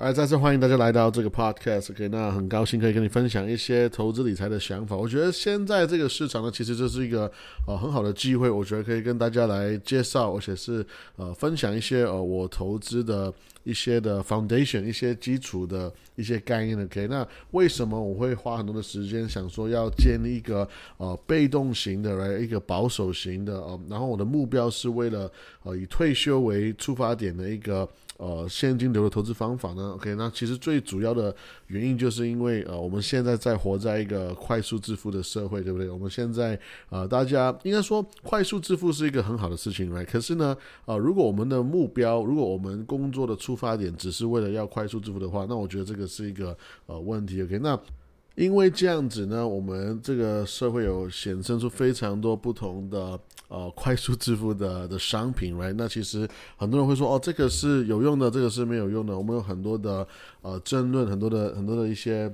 [0.00, 1.92] 哎，再次欢迎大家来到这个 podcast。
[1.92, 4.96] OK，那很高兴可以跟你分享一些投资理财的想法。
[4.96, 7.30] 我觉得现在这个市场呢，其实这是一个
[7.66, 10.82] 呃很好的机会，我觉得可以跟大家来介绍，而且是
[11.16, 13.30] 呃分享一些呃我投资的
[13.62, 16.82] 一些的 foundation，一些基础的一些概念。
[16.82, 25.30] OK，那为什么我会花很多的时间想说要建立一个呃被动型的，来一个保守型的呃，然后我的目标是为了
[25.62, 27.86] 呃以退休为出发点的一个。
[28.20, 31.34] 呃，现金流的投资方法呢？OK，那其实最主要的
[31.68, 35.88] 原因就是因为呃，我们现在在活在一个快速致富的社会，对不对？
[35.88, 47.42] 我们现在呃，大家应该说快速致富是一个很好的事情来可是呢，呃，如果我们的目标，如果我们工作的出发点只是为了要快速致富的话，那我觉得这个是一个呃问题。
[47.42, 47.80] OK，那。
[48.36, 55.74] 因为这样子呢，我们这个社会有显生出非常多不同的呃快速致富的的商品， right？
[55.76, 59.16] 那其实很多人会说，哦，这个是有用的，这个是没有用的。
[59.16, 60.06] 我们有很多的
[60.40, 62.32] 呃争论，很多的很多的一些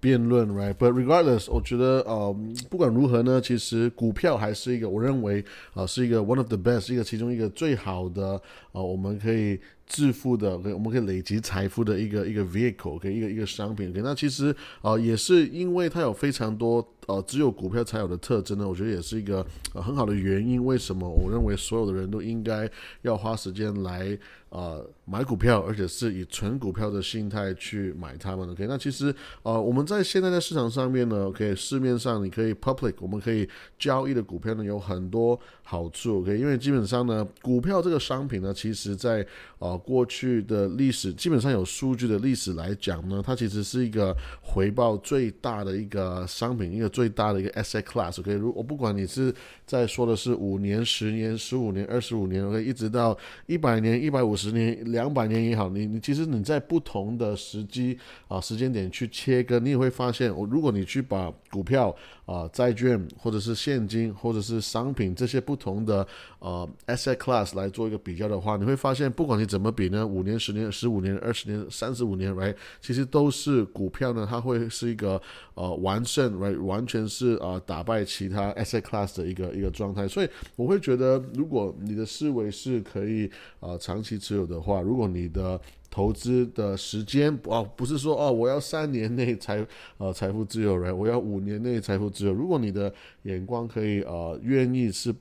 [0.00, 2.34] 辩论，right？But regardless，我觉得呃
[2.68, 8.32] 不管如何呢，其实股票还是一个我认为啊是一个 one of the best，一个其中一个最好的
[8.72, 9.60] 啊我们可以。
[9.90, 13.92] 致富的，我们可以累积财富的一个一个 vehicle，可一个一个商品。
[13.96, 18.66] 那其实啊，也是因为它有非常多呃只有股票才有的特征呢。
[18.66, 20.64] 我觉得也是一个很好的原因。
[20.64, 22.70] 为什么我认为所有的人都应该
[23.02, 24.16] 要花时间来
[24.50, 35.38] 呃买股票，而且是以纯股票的心态去买它们？OK，那其实呃我们在现在在市场上面呢，OK，市面上你可以 public，我们可以交易的股票呢有很多
[35.70, 36.20] 好处。
[36.20, 39.26] OK，因为基本上呢，股票这个商品呢，其实在
[39.58, 39.76] 啊。
[39.90, 48.20] 过去的历史基本上有数据的历史来讲呢，它其实是一个回报最大的一个商品，一个最大的一个 asset class。
[48.20, 49.34] OK，如我不管你是
[49.66, 61.94] 在说的是五年、十年、十五年、二十五年，OK，一直到一百年、一百五十年、两百年也好，你你其实你在不同的时机啊时间点去切割，你也会发现，我如果你去把股票
[62.26, 66.04] 啊、债券或者是现金或者是商品这些不同的
[66.38, 75.20] 呃 asset class 来做一个比较的话，你会发现，不管你怎么比呢，五年、十年、十五年、二十年、三十五年，right，其实都是股票呢，它会是一个
[75.54, 80.08] 呃完胜，right，完全是呃打败其他 asset class 的一个一个状态。
[80.08, 85.60] 所以我会觉得，如果你的思维是可以呃长期持有的话，如果你的
[85.90, 89.66] 投资的时间哦，不是说哦，我要三年内财
[89.98, 92.32] 呃财富自由，right，，我要五年内财富自由。
[92.32, 95.12] 如果你的眼光可以呃愿意是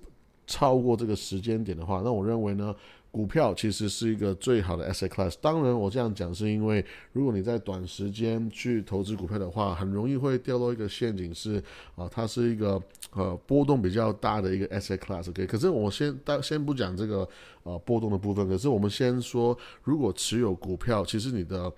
[0.49, 2.75] 超过这个时间点的话，那我认为呢。
[3.11, 5.33] 股票其实是一个最好的 asset class。
[5.41, 11.55] 当然，我这样讲是因为，如果你在短时间去投资股票的话，很容易会掉落一个陷阱，是
[11.95, 12.79] 啊，它是一个
[13.13, 15.27] 呃波动比较大的一个 asset class。
[15.27, 17.27] OK，可是我先当先不讲这个
[17.63, 21.73] 呃波动的部分，可是我们先说，如果持有股票，其实你的。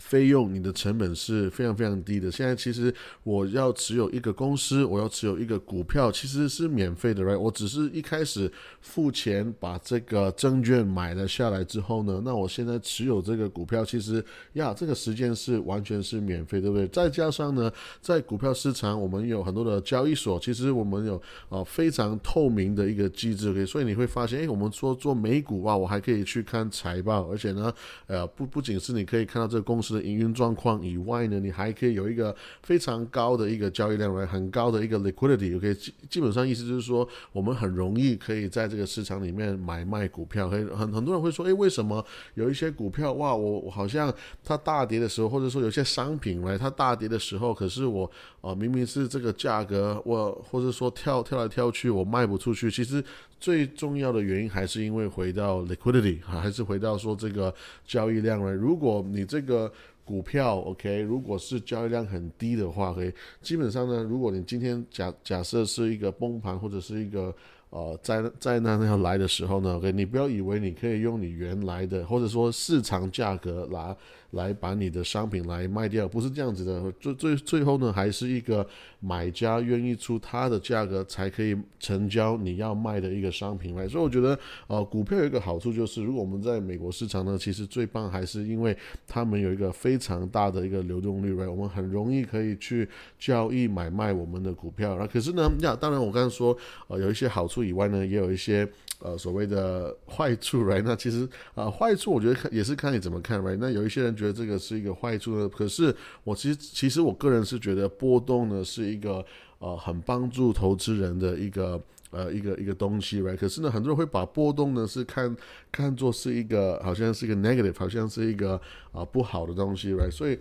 [0.00, 2.32] 费用，你的成本是非常非常低的。
[2.32, 7.38] 现在其实我要持有一个公司，我要持有一个股票，其实是免费的，right？
[7.38, 8.50] 我只是一开始
[8.80, 14.24] 付钱把这个证券买了下来之后呢，那我现在持有这个股票，其实
[14.54, 16.88] 呀，这个时间是完全是免费，对不对？
[16.88, 23.66] 再加上呢，在股票市场，我们有很多的交易所，其实我们有啊非常透明的一个机制，OK？
[23.66, 27.70] 所以你会发现，哎，我们说做美股啊，我还可以去看财报，而且呢，
[28.06, 29.89] 呃，不不仅是你可以看到这个公司。
[29.94, 35.56] 的营运状况以外呢，你还可以有一个非常高的一个交易量来，很高的一个 liquidity。
[35.56, 40.48] OK，基基本上意思就是说，我们很容易可以在这个市场里面买卖股票。
[40.48, 44.12] 很很很多人会说，诶，为什么有一些股票哇，我我好像
[44.44, 52.70] 它大跌的时候，或者说有些商品来它大跌的时候，可是我啊明明是这个价格，我或者说跳跳来跳去，我卖不出去。
[52.70, 53.02] 其实
[53.38, 57.54] 最重要的原因还是因为回到 liquidity，还是回到说这个
[57.86, 58.52] 交易量来？
[58.52, 59.70] 如果你这个
[60.04, 67.34] 股票，OK，如果是交易量很低的话，OK，基本上呢，如果你今天假假设是一个崩盘或者是一个
[67.70, 73.96] 呃灾灾难要来的时候呢，OK，你不要以为你可以用你原来的或者说市场价格来。
[74.32, 76.92] 来把你的商品来卖掉，不是这样子的。
[77.00, 78.66] 最最最后呢，还是一个
[79.00, 83.88] 买家愿意出他的价格，才可以成交你要卖的一个商品来。
[83.88, 84.38] 所以我觉得，
[84.68, 88.76] 呃，股票有一个好处就是，如果我们在美国市场呢，其实最棒还是因为
[89.06, 92.88] 他们有一个非常大的一个流动率，来，我们很容易可以去
[93.18, 94.96] 交易买卖我们的股票。
[94.98, 96.56] 那可是呢，那，当然我刚才说，
[96.88, 98.68] 呃，有一些好处以外呢，也有一些。
[99.02, 100.82] 呃，所谓的坏处，right？
[100.84, 103.56] 那其实啊，坏处我觉得看也是看你怎么看，right？
[103.58, 105.94] 那有一些人觉得这个是一个坏处呢，可是
[106.24, 109.24] 我其实其实我个人是觉得波动呢是一个
[109.58, 111.80] 呃很帮助投资人的一个
[112.10, 113.36] 呃一个一个东西，right？
[113.36, 115.34] 可是呢，很多人会把波动呢是看
[115.72, 118.60] 看作是一个好像是一个 negative，好像是一个
[118.92, 120.10] 啊不好的东西，right？
[120.10, 120.38] 所以。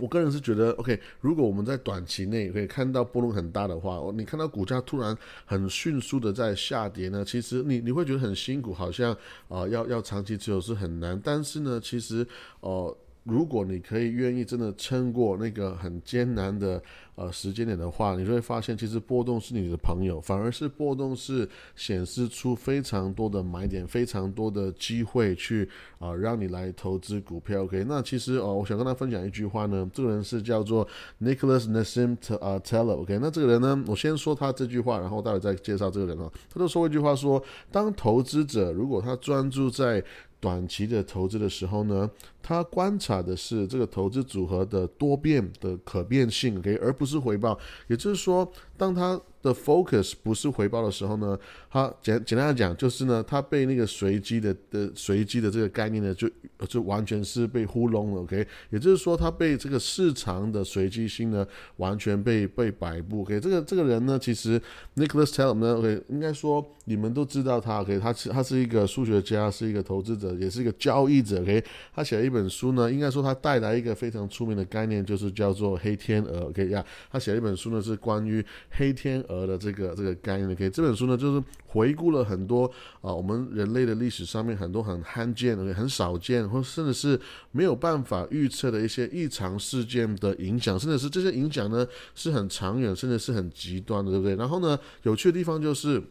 [0.00, 9.12] 我个人是觉得，OK，如果我们在短期内可以看到波动很大的话，你看到股价突然很迅速的在下跌呢，其实你你会觉得很辛苦，好像
[9.48, 11.20] 啊要要长期持有是很难。
[11.22, 12.26] 但是呢，其实
[12.60, 16.82] 呃，如果你可以愿意真的撑过那个很艰难的。
[17.18, 25.68] 呃，时间点的话，你就会发现，其实波动是你的朋友，反而是波动是显示出非常多的买点，非常多的机会去
[25.98, 27.64] 啊，让你来投资股票。
[27.64, 30.86] OK，那其实哦，我想跟他分享一句话呢，这个人是叫做
[31.20, 33.00] Nicholas Nassim 啊 Teller。
[33.02, 36.30] OK，那这个人呢，我先说他这句话，然后待会再介绍这个人啊。
[36.48, 37.42] 他就说一句话说，
[37.72, 40.04] 当投资者如果他专注在
[40.40, 42.08] 短期的投资的时候呢，
[42.40, 47.58] 他观察的是这个投资组合的多变的可变性，OK，而不是回报。
[47.86, 51.38] 也就是说，当他的 focus 不是回报的时候呢，
[51.70, 56.28] 他简简单来讲就是呢，他被那个随机的的随机的这个概念呢，就
[56.66, 58.46] 就完全是被糊弄了，OK。
[58.70, 61.46] 也就是说，他被这个市场的随机性呢，
[61.76, 63.38] 完全被被摆布，OK。
[63.38, 64.60] 这个这个人呢，其实
[64.96, 71.62] Nicholas Tell 呢，OK，应该说你们都知道他，OK，他是他是一个数学家，是一个投资者，也是一个交易者，OK。
[71.94, 76.84] 他写了一本书呢，应该说他带来一个非常出名的概念，就是叫做黑天鹅，OK 呀。
[77.10, 80.50] 他写了一本书呢，是关于黑天鹅的这个这个概念。
[80.50, 82.64] OK，这本书呢，就是回顾了很多
[83.00, 87.20] 啊，我们人类的历史上面很多很罕见、很少见，或甚至是
[87.52, 94.36] 没有办法预测的一些异常事件的影响，甚至是这些影响呢是很长远，甚至是很极端的，对不对？
[94.36, 96.02] 然后呢，有趣的地方就是。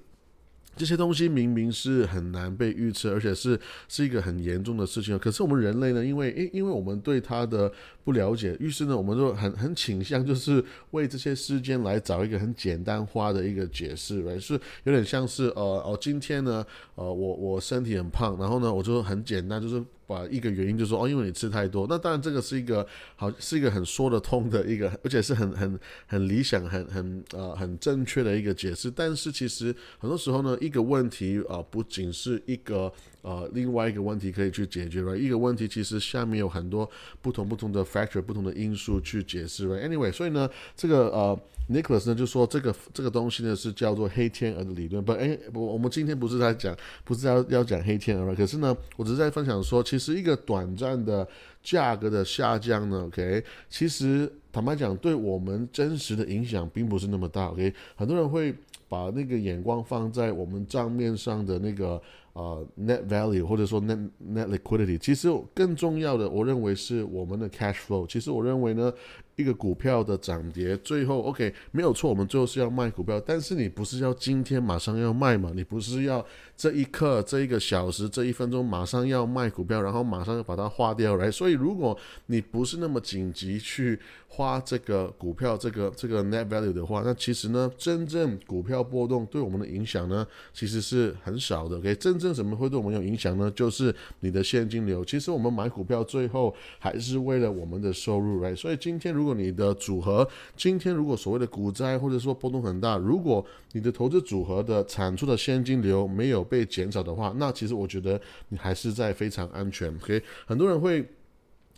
[0.78, 5.18] 这些东西明明是很难被预测，而且是是一个很严重的事情。
[5.20, 7.72] 可是我们人类呢，因为因因为我们对它的
[8.04, 14.54] 不了解，于是呢，我们就很很倾向就是为这些事件来找一个很简单化的一个解释，来是
[14.84, 16.66] 有点像是呃哦，今天呢，
[16.96, 19.84] 呃，我我身体很胖，然后呢，我就很简单就是。
[20.08, 21.86] 把一个原因就说哦，因为你吃太多。
[21.90, 22.88] 那当然这个是一个
[23.18, 28.90] 好，是一个很说得通的一个，而且是很很很理想、很很呃很正确的一个解释。
[28.90, 35.18] 但是其实很多时候呢，一个问题啊，不仅是一个呃另外一个问题可以去解决了。
[35.18, 36.90] 一个问题其实下面有很多
[37.22, 39.78] 不同不同的 factor、不同的因素去解释了。
[39.86, 41.38] Anyway，所以呢，这个呃。
[41.70, 51.28] Nicholas 呢就说这个这个东西呢是叫做黑天鹅的理论，不，哎，不，我们今天不是在讲，不是要要讲黑天鹅，可是呢，我只是在分享说，其实一个短暂的
[51.62, 58.54] 价格的下降呢，OK，其实坦白讲，对我们真实的影响并不是那么大，OK，很多人会
[58.88, 62.02] 把那个眼光放在我们账面上的那个。
[62.38, 63.98] 呃，net value 或者说 net
[64.32, 68.06] net liquidity，其实更重要的，我认为是我们的 cash flow。
[68.06, 68.94] 其实我认为呢，
[69.38, 75.52] 一个股票的涨跌，最后 OK 没有错，我们最后是要卖股票，但是你不是要今天马上要卖嘛？
[75.56, 76.26] 你不是要
[76.56, 81.30] 这一刻、这一个小时、这一分钟马上要卖股票，然后马上要把它花掉来？
[81.30, 81.96] 所以如果
[82.26, 91.78] 你不是那么紧急去花这个股票这个这个 net value 的话，那其实呢，真正股票波动对我们的影响呢，其实是很少的。
[91.78, 93.50] OK，真正什么会对我们有影响呢？
[93.52, 95.04] 就是你的现金流。
[95.04, 98.56] 其实我们买股票最后还是为了我们的收入，right？
[98.56, 108.20] 所以今天如果你的组合，今天如果所谓的股灾或者说波动很大，如果你的投资组合的产出的现金流没有被减少的话，那其实我觉得
[108.50, 109.92] 你还是在非常安全。
[109.96, 111.04] OK，很多人会。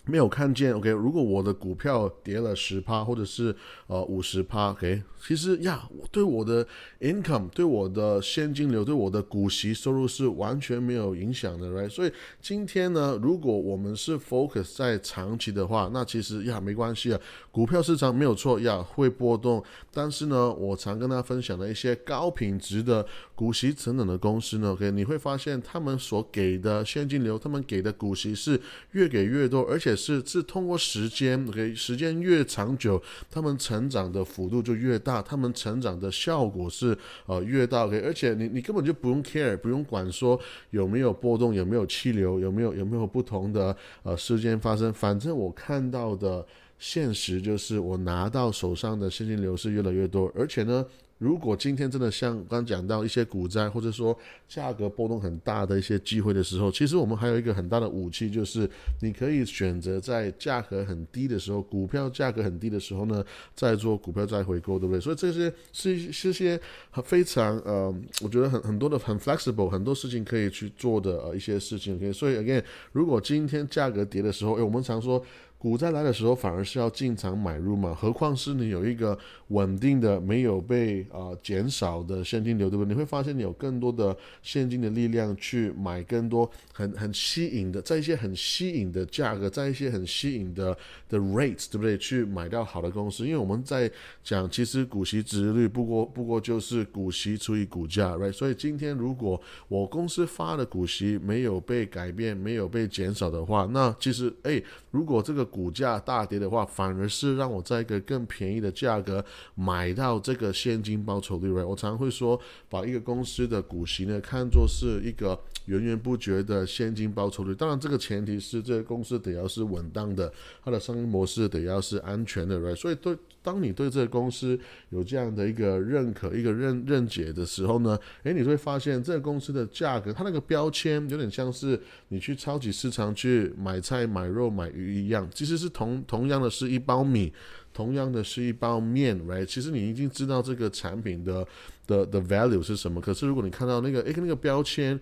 [0.09, 0.89] 没有看见，OK。
[0.89, 3.56] 如果我的股票跌了十趴，或者是
[3.87, 5.04] 呃五十趴，OK。
[5.21, 6.66] 其实呀，对我的
[7.01, 11.89] income，对我的现金流，对我的股息收入是完全没有影响的，right？
[11.89, 12.11] 所以
[12.42, 17.19] 今天呢，如果我们是 focus 在长期的话，那其实呀没关系啊。
[17.51, 19.61] 股票市场没有错呀，会波动。
[19.92, 28.59] 但是呢，我常跟大家分享的一些高品质的股息成长的公司呢，OK，你会发现他们所给的现金流，他们给的股息是
[28.92, 40.39] 越给越多，而且是是通过时间，OK，时间越长久，他们成长的幅度就越大，他们成长的效果是呃越大，OK，而且你你根本就不用 care，不用管说
[40.69, 46.45] 有没有波动，有没有气流，有没有有没有不同的呃事件发生，反正我看到的。
[46.81, 50.85] 现实就是我拿到手上的现金流是越来越多，而且呢。
[51.19, 58.68] 如果今天真的像刚讲到一些股灾，或者说价格波动很大的一些机会的时候，其实我们还有一个很大的武器，就是
[59.02, 63.23] 你可以选择在价格很低的时候，股票价格很低的时候呢，
[63.54, 65.02] 再做股票再回购，对不对？
[65.02, 66.59] 所以这些是是些
[67.04, 71.97] 非常呃，我觉得很很多的很 flexible，很多事情可以去做的呃一些事情。
[71.97, 75.21] OK，所以 again，如果今天价格跌的时候，诶，我们常说
[75.59, 77.94] 股灾来的时候，反而是要进场买入嘛？
[77.94, 79.18] 何况是你有一个
[79.49, 82.87] 稳定的、没有被啊减少的现金流，对不对？
[82.87, 90.75] 你会发现你有更多的现金的力量去买更多很很吸引的，在一些很吸引的价格，在一些很吸引的
[91.09, 91.97] 的 rate，对不对？
[91.97, 93.25] 去买到好的公司。
[93.25, 93.92] 因为我们在
[94.23, 98.31] 讲，其实股息值率不过不过就是股息除以股价，right？
[98.31, 109.23] 所以今天如果我公司发的股息没有被改变，没有被减少的话，那其实哎，如果这个股价大跌的话，反而是让我在一个更便宜的价格
[109.56, 111.49] 买到这个现金报酬率。
[111.51, 112.39] 我常会说，
[112.69, 117.54] 把一个公司的股息呢看作是一个源源不绝的现金报酬率。
[117.54, 120.31] 当然，这个前提是这个公司得要是稳当的，
[120.63, 122.75] 它的商业模式得要是安全的。
[122.75, 137.31] 所以，对当你对这个公司有这样的一个认可、一个认认解的时候呢，诶，你会发现这个公司的价格，它那个标签有点像是你去超级市场去买菜、买肉、买鱼一样，其实是同同样的是一包米，
[137.73, 139.45] 同样的是一包面，right？
[139.45, 141.47] 其实你已经知道这个产品的
[141.87, 144.99] 的的 value 是什么，可是如果你看到那个诶，那个标签。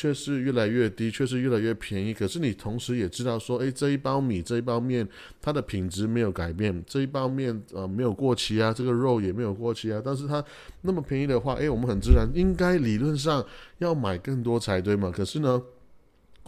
[0.00, 2.14] 却是越来越低，却是越来越便宜。
[2.14, 5.06] 可是你同时也知道说，诶，这一包米，这一包面，
[5.42, 10.00] 它的品质没有改变，这一包面呃没有过期啊，这个肉也没有过期啊。
[10.02, 10.42] 但是它
[10.80, 13.44] 那么便宜的话，诶，我们很自然应该理论上
[13.76, 15.10] 要买更多才对嘛。
[15.14, 15.62] 可是呢？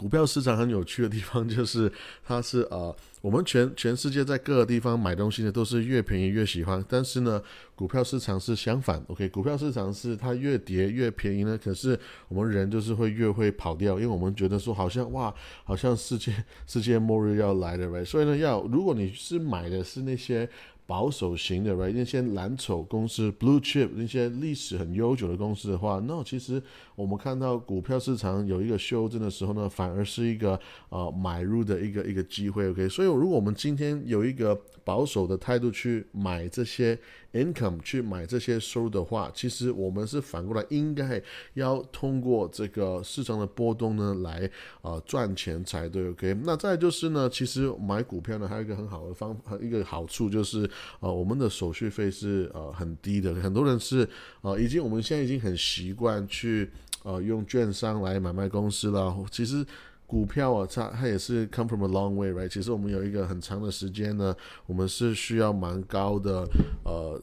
[0.03, 1.89] 股票市场很有趣的地方 就是，
[2.25, 6.83] 它是呃，我们全全世界在各个地方买东西呢，都是越便宜越喜欢。
[6.89, 7.41] 但是呢，
[7.73, 9.29] 股票市场是相反，OK？
[9.29, 15.33] 股票市场是它越跌越便宜呢，可是我们人就是会越会跑掉，因为我们觉得说好像哇，
[15.63, 16.35] 好像世界
[16.67, 20.49] 世界末日要来了呗所以呢，要如果你是买的是那些。
[20.85, 21.93] 保守型的，right？
[21.93, 26.61] 那些蓝筹公司，blue chip，那些历史很悠久的公司的话，那其实
[26.95, 30.59] 我们看到股票市场有一个修正的时候呢，反而是一个
[30.89, 32.89] 呃买入的一个一个机会，OK？
[32.89, 36.99] 所以如果我们今天有一个保守的态度去买这些
[37.33, 41.21] income，去买这些收入的话，其实我们是反过来应该
[41.55, 44.49] 要通过这个市场的波动呢来
[44.81, 46.37] 啊赚钱才对，OK？
[46.43, 50.69] 那再就是呢，其实买股票呢还有一个很好的方法一个好处就是。
[50.99, 54.07] 呃，我们的手续费是呃很低的，很多人是
[54.41, 56.69] 呃已经我们现在已经很习惯去
[57.03, 59.13] 呃用券商来买卖公司了。
[59.31, 59.65] 其实
[60.05, 62.47] 股票啊，它它也是 come from a long way，right？
[62.47, 66.47] 其实我们有一个很长的时间呢，我们是需要蛮高的
[66.83, 67.21] 呃。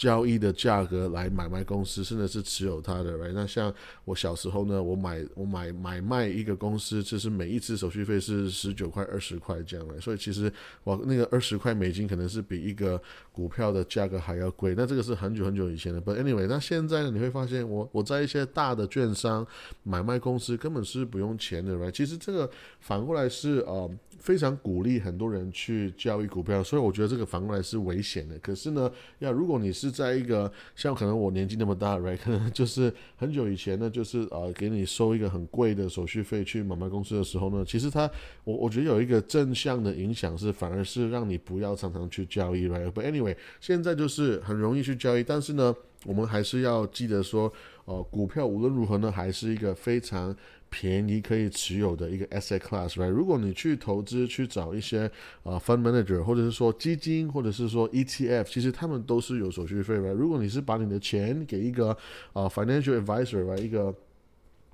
[0.00, 3.70] 交易的价格来买卖公司，甚至是持有它的来那像
[4.06, 10.50] 我小时候呢，我买我买买卖一个公司，就是每一次手续费是十九块、二十块这样的，所以其实
[10.84, 12.98] 我那个二十块美金可能是比一个
[13.30, 14.74] 股票的价格还要贵。
[14.74, 19.46] 那这个是很久很久以前的，but anyway，那现在呢，你会发现我我在一些大的券商
[19.82, 23.90] 买卖公司根本是不用钱的来其实这个反过来是呃。
[24.20, 28.38] 非常鼓励很多人去交易股票，所以我觉得这个反过来是危险的。
[28.40, 38.10] 可是呢，要如果你是在一个像可能我年纪那么大，right， 可能就是很久以前呢，就是呃给你收一个很贵的手续费去买卖公司的时候呢，其实它
[38.44, 47.52] 我我觉得有一个正向的影响是，反而是让你不要常常去交易，right？But anyway，现在就是很容易去交易，但是呢，我们还是要记得说，
[47.90, 50.34] 呃，股票无论如何呢，还是一个非常。
[50.72, 53.08] 便宜可以持有的一个 asset class，right？
[53.08, 55.10] 如果你去投资去找一些
[55.42, 61.96] 呃 fund manager，或者是说基金，或者是说 ETF，其实他们都是有手续费的如果你是把你的钱给一个
[62.34, 63.92] 呃 financial advisor，一个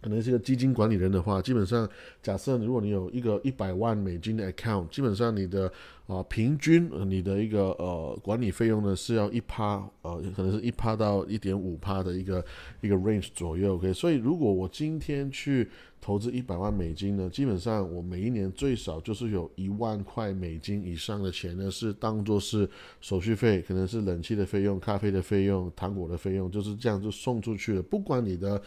[0.06, 1.88] 可能是个基金管理人的话，基本上
[2.22, 5.68] 假设如果你有一个一百万美金的 account，基本上你的
[6.06, 12.44] 啊平均你的一个呃管理费用呢是要一趴呃可能是一趴到一点五趴的一个
[12.82, 13.92] 一个 range 左右，OK？
[13.92, 15.68] 所以如果我今天去
[16.00, 22.70] 投资一百万美金呢，基本上我每一年最少就是有一万块美金以上的钱呢是当做是
[23.00, 28.62] 手续费，可能是冷气的费用、咖啡的费用、糖果的费用，就是这样就送出去了，不管你的。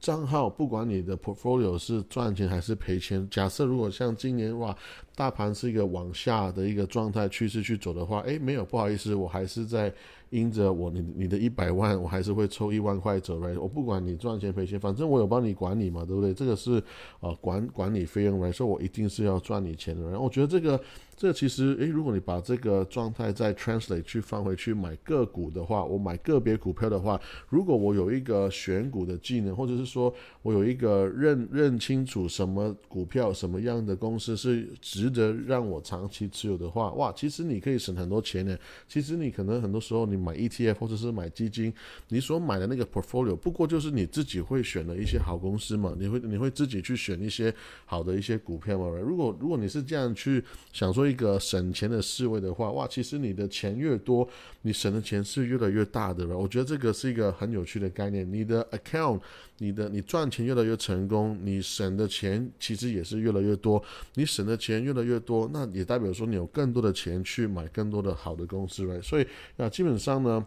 [0.00, 4.76] 账号不管你的 portfolio 是赚钱还是赔钱，假设如果像今年哇，
[5.14, 9.92] 大盘是一个往下的一个状态趋势去走的话，诶，没有不好意思，我还是在
[10.34, 16.34] 因着我你你的一百万，我还是会抽一万块走来，我不管你赚钱赔钱，反正我有帮你管理嘛，对不对？
[16.34, 16.82] 这个是
[17.20, 20.02] 呃管管理费用来说，我一定是要赚你钱的。
[20.10, 20.80] 然后我觉得这个。
[21.16, 30.12] 这其实，诶，如果你把这个状态再 translate 去放回去买个股的话，我买个别股票的话，如果我有一个选股的技能，或者是说
[30.42, 38.58] 我有一个认认清楚什么股票什么样的公司是值得让我长期持有的话，哇，其实你可以省很多钱呢。
[38.88, 41.72] 其实你可能很多时候你买 ETF 或者是买基金，
[42.08, 47.54] 你所买的那个 portfolio 不过就是你自己会选的一些好公司嘛，你会你会自己去选一些
[47.84, 48.88] 好的一些股票嘛。
[48.98, 54.26] 如果如果你是这样去想说一个省钱的思维的话，哇，其实你的钱越多，
[54.62, 56.38] 你省的钱是越来越大的了。
[56.38, 58.30] 我觉得这个是一个很有趣的概念。
[58.32, 59.20] 你的 account，
[59.58, 63.82] 你的你赚钱越来越成功，你省的钱其实也是越来越多。
[64.14, 69.26] 你省的钱越来越多，那也代表说你有更多的钱去买更多的好的公司所以
[69.56, 70.44] 那基本上呢，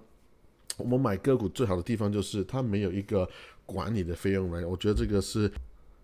[0.77, 3.27] 我们买个股最好的地方就是它没有一个
[3.65, 5.51] 管理的费用来我觉得这个是。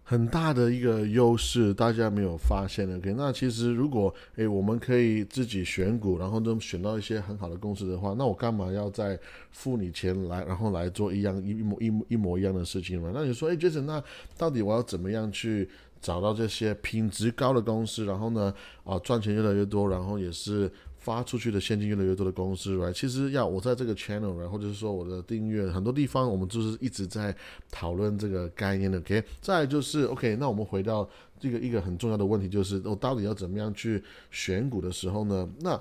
[0.05, 2.97] 很大的一个优势，大家没有发现的。
[2.97, 9.17] OK，那其实如果诶，我们可以自己选股，然后能选到一些很好的公司的话，那我干嘛要再
[9.51, 13.11] 付你钱来，然后来做一样一模一模一模一样的事情嘛？
[13.13, 14.03] 那你说，诶 j a s o n 那
[14.37, 15.69] 到底我要怎么样去
[16.01, 20.69] 找到这些品质高的公司，然后呢，啊，赚钱越来越多，然后也是。
[21.03, 27.35] 发出去的现金越来越多的公司来其实要我在这个 channel，然后就是说我的订阅，很多地方我们就是一直在
[27.69, 28.97] 讨论这个概念的。
[28.99, 31.07] OK，再就是 OK，那我们回到
[31.37, 35.49] 这个一个很重要的问题，就是我到底要怎么样去选股的时候呢？
[35.59, 35.77] 那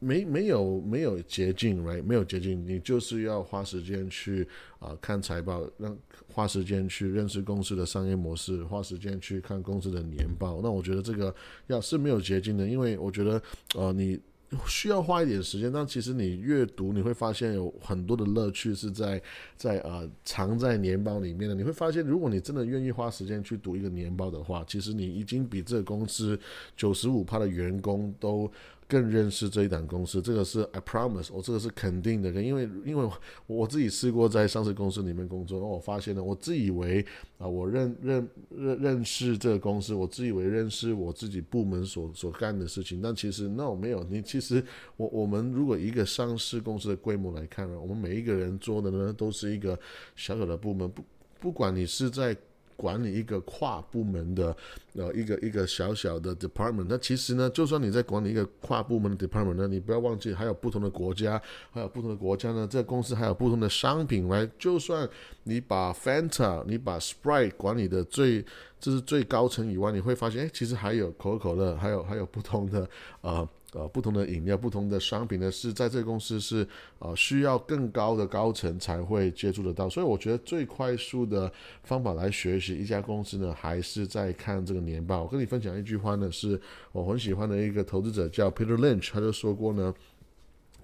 [0.00, 5.94] 没没有没有捷径来没有捷径，你就是要花时间去啊看财报，让
[6.32, 10.60] 花时间去认识公司的商业模式，花时间去看公司的年报。
[10.62, 11.34] 那我觉得这个
[11.66, 13.42] 要是没有捷径的，因为我觉得
[13.74, 14.18] 呃你。
[14.66, 19.20] 需要花一点时间，但其实你阅读你会发现有很多的乐趣是在
[19.56, 21.54] 在呃藏在年报里面的。
[21.54, 26.38] 你会发现，如果你真的愿意花时间去读一个年报的话，其实你已经比这个公司
[26.76, 28.50] 九十五趴的员工都。
[28.86, 33.10] 更认识这一档公司，这个是 I promise，我这个是肯定的，因为因为
[33.46, 37.04] 我自己试过在上市公司里面工作，我发现了，我自以为
[37.38, 44.62] 啊，我认认认认识这个公司，我自以为认识我自己部门所所干的事情，但其实那我没有，你其实
[44.96, 49.78] 我我们如果一个上市公司的规模来看呢，我们每一个人做的呢都是一个
[50.16, 51.02] 小小的部门，不
[51.40, 52.36] 不管你是在。
[52.76, 54.56] 管理一个跨部门的
[54.94, 61.40] 呃一个一个小小的 department，那其实呢，就算你在管理一个跨部门的 department 呢，你不要忘记还有不同的国家，
[61.70, 64.48] 还有不同的国家呢，这个公司还有不同的商品来。
[64.58, 65.08] 就算
[65.44, 68.44] 你把 Fanta，你把 Sprite 管理的最
[68.80, 72.88] 这是最高层以外，你会发现，哎，其实还有可口可乐，还有还有不同的
[73.20, 73.48] 呃。
[73.74, 76.66] 呃，不同的饮料、不同的商品呢，是在这个公司是
[77.00, 85.24] 呃需要更高的高层才会接触得到，所以我觉得最快速的方法来学习一家公司呢，还是在看这个年报。
[85.24, 86.60] 我跟你分享一句话呢，是
[86.92, 89.92] 我很喜欢的一个投资者叫 Peter Lynch，他就说过呢。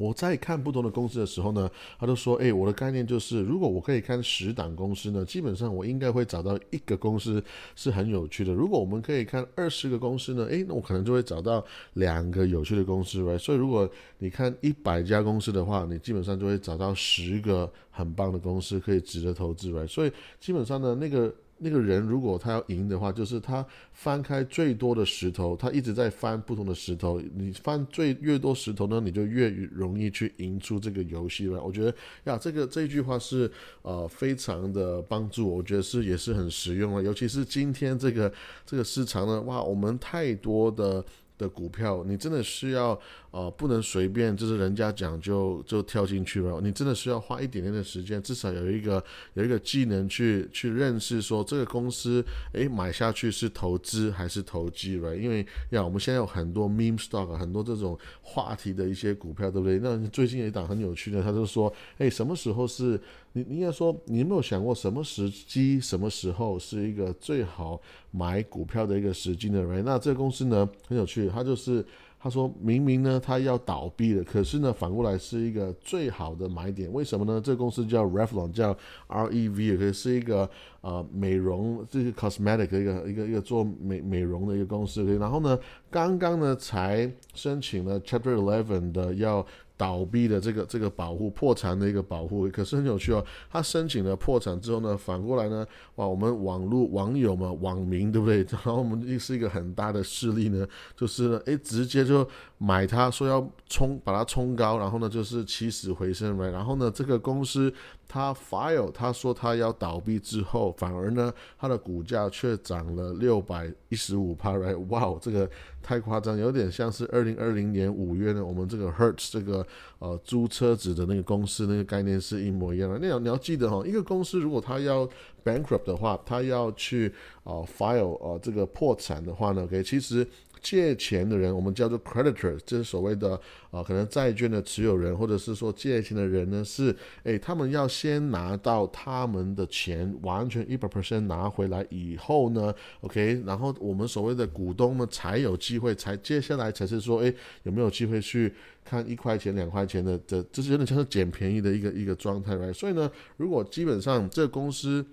[0.00, 7.44] 我在看不同的公司的时候呢，他都说：“哎，我的概念就是，如果我可以看十档公司呢，基本上我应该会找到一个公司
[7.76, 8.50] 是很有趣的。
[8.54, 13.86] 如果我们可以看二十个公司呢，诶，那我可能就会找到两个有趣的公司呗所以如果
[14.16, 21.30] 你看一百家公司的话，你基本上就会找到十个很棒的公司可以值得投资呗所以基本上呢，那个。
[21.62, 27.20] 那个人如果他要赢的话，就是他翻开最多的石头，他一直在翻不同的石头。
[27.35, 31.62] 你翻最越多石头呢，你就越容易去赢出这个游戏了。
[31.62, 31.94] 我觉得
[32.25, 33.51] 呀，这个这句话是
[33.83, 37.03] 呃非常的帮助，我觉得是也是很实用了。
[37.03, 38.33] 尤其是今天这个
[38.64, 41.05] 这个市场呢，哇，我们太多的。
[41.40, 42.92] 的股票，你真的需要
[43.30, 46.60] 呃，不能随便就是人家讲就就跳进去了。
[46.60, 49.02] 你真的需要花一点点的时间，至少有一个
[49.34, 55.16] 有一个技能去去认识说这个公司，诶，买下去是投资还是投机了？
[55.16, 59.78] 因为呀，我们现在有很多 meme stock，很多这种话题的一些股票，对不对？
[59.78, 63.00] 那最近有一档很有趣的，他就说，诶，什么时候是？
[63.32, 69.64] 你应该说，你有没有想过什么时机、什么时候是一个最好买股票的一个时机呢？
[69.84, 71.86] 那这个公司呢很有趣，它就是
[72.22, 76.92] 他说明明呢他要倒闭了，可是呢反过来是一个最好的买点。
[76.92, 77.40] 为什么呢？
[77.40, 80.48] 这个公司叫 Revlon，叫 R E V，可是一个
[80.83, 85.02] 呃美容这个 cosmetic 一个一个一个做美美容的一个公司。
[85.16, 85.59] 然后呢，
[85.90, 89.46] 刚刚呢才申请了 Chapter Eleven 的要。
[89.80, 93.24] 倒闭的这个这个保护破产的一个保护，可是很有趣哦。
[93.50, 98.44] 他申请了破产之后呢，反过来呢，哇，我们网络网友嘛网民对不对？
[98.52, 107.72] 然后我们又是一个很大的势力呢，就是诶，直接就买它，说要冲把它冲高，然后呢就是起死回生呗，然后呢这个公司。
[108.12, 114.77] 他 file，他说他要倒闭之后，反而呢，他的股价却涨了六百一十五帕，right？
[114.88, 115.49] 哇，这个
[115.81, 119.64] 太夸张，有点像是二零二零年五月呢，我们这个 Hertz 这个
[120.01, 122.99] 呃租车子的那个公司那个概念是一模一样的。
[123.01, 125.09] 那你要记得哈，一个公司如果他要
[125.44, 130.27] bankrupt 的话，他要去啊 file 呃这个破产的话呢，OK，其实。
[130.61, 136.94] 借钱的人，我们叫做 creditor，这是所谓的啊，可能债券的持有人，或者是说借钱的人呢，是
[137.25, 148.53] 诶，他们要先拿到他们的钱，完全一百 percent 拿回来以后呢，OK，然后我们所谓的股东呢，才有机会，才接下来才是说，诶，有没有机会去
[148.85, 152.73] 看一块钱、两块钱的的，这是有点像是捡便宜的一个一个状态，right？
[152.73, 155.05] 所以呢，如果基本上这个公司。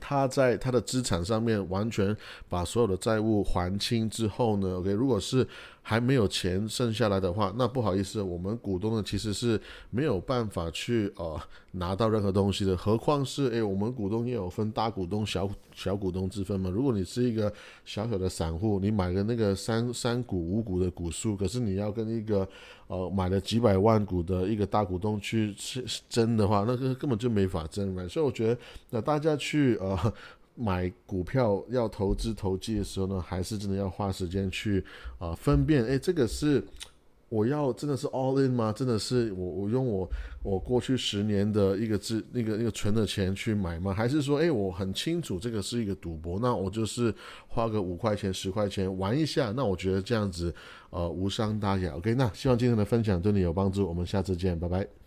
[0.00, 2.16] 他在他的资产上面完全
[2.48, 5.46] 把所有的债务还清之后呢，OK，如果是。
[5.82, 11.38] 还没有钱剩下来的话，那不好意思，我们股东呢其实是没有办法去呃
[11.72, 12.76] 拿到任何东西的。
[12.76, 16.70] 何况是诶，我们股东也有分大股东、小小股东之分嘛。
[16.70, 17.52] 如果你是一个
[17.84, 22.48] 小小的散户，你买个那个三三股五股的股数，可是你要跟一个
[22.86, 25.52] 呃买了几百万股的一个大股东去
[26.08, 28.06] 争的话，那个根本就没法争嘛。
[28.06, 28.58] 所以我觉得，
[28.90, 30.14] 那大家去呃。
[30.54, 34.84] 买股票要投资投机的时候呢，还是真的要花时间去
[35.18, 36.62] 啊分辨，哎，这个是
[37.28, 38.70] 我要真的是 all in 吗？
[38.70, 40.06] 真的是我我用我
[40.42, 43.94] 我过去十年的一个资那个那个存的钱去买吗？
[43.94, 47.14] 还是说，哎，我很清楚这个是一个赌博，那我就是
[47.48, 50.54] 花个五块钱十块钱玩一下，那我觉得这样子
[50.90, 51.94] 呃无伤大雅。
[51.96, 55.01] OK，那希望今天的分享对你有帮助，我们下次见，拜拜。